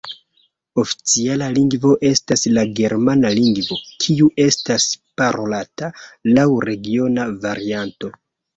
[0.83, 4.89] Oficiala lingvo estas la Germana lingvo, kiu estas
[5.23, 5.93] parolata
[6.35, 8.15] laŭ regiona varianto.